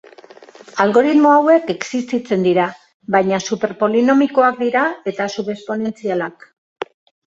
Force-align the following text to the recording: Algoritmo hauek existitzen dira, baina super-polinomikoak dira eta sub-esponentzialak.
Algoritmo 0.85 1.33
hauek 1.33 1.69
existitzen 1.75 2.49
dira, 2.49 2.67
baina 3.19 3.41
super-polinomikoak 3.51 4.61
dira 4.67 4.89
eta 5.15 5.33
sub-esponentzialak. 5.39 6.55